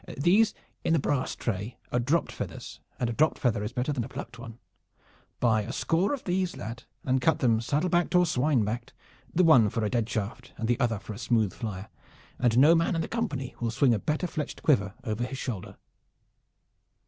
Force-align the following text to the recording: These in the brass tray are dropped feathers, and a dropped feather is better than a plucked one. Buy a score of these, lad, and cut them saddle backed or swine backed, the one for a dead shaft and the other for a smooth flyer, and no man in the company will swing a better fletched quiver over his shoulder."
These 0.17 0.55
in 0.83 0.93
the 0.93 0.97
brass 0.99 1.35
tray 1.35 1.77
are 1.91 1.99
dropped 1.99 2.31
feathers, 2.31 2.79
and 2.99 3.07
a 3.07 3.13
dropped 3.13 3.37
feather 3.37 3.63
is 3.63 3.71
better 3.71 3.93
than 3.93 4.03
a 4.03 4.09
plucked 4.09 4.39
one. 4.39 4.57
Buy 5.39 5.61
a 5.61 5.71
score 5.71 6.11
of 6.11 6.23
these, 6.23 6.57
lad, 6.57 6.85
and 7.05 7.21
cut 7.21 7.37
them 7.37 7.61
saddle 7.61 7.87
backed 7.87 8.15
or 8.15 8.25
swine 8.25 8.65
backed, 8.65 8.93
the 9.31 9.43
one 9.43 9.69
for 9.69 9.85
a 9.85 9.91
dead 9.91 10.09
shaft 10.09 10.53
and 10.57 10.67
the 10.67 10.79
other 10.79 10.97
for 10.97 11.13
a 11.13 11.19
smooth 11.19 11.53
flyer, 11.53 11.87
and 12.39 12.57
no 12.57 12.73
man 12.73 12.95
in 12.95 13.01
the 13.01 13.07
company 13.07 13.53
will 13.61 13.69
swing 13.69 13.93
a 13.93 13.99
better 13.99 14.25
fletched 14.25 14.63
quiver 14.63 14.95
over 15.03 15.23
his 15.23 15.37
shoulder." 15.37 15.77